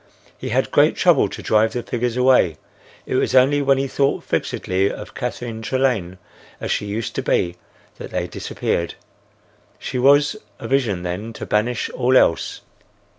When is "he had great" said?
0.35-0.95